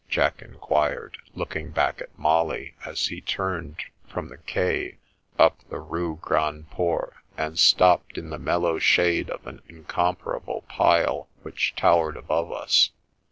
[0.09, 4.97] "Jack inquired, looking back at Molly as he turned from the quay
[5.37, 11.27] up the Rue Grand Port, and stopped in the mellow shade of an incomparable pile
[11.43, 12.89] which towered above us.